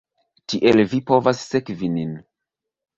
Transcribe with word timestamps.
Tiel 0.53 0.83
vi 0.95 1.01
povas 1.13 1.45
sekvi 1.53 1.95
nin 2.01 2.21